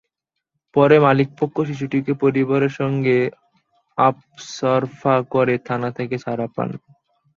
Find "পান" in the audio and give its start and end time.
6.55-6.69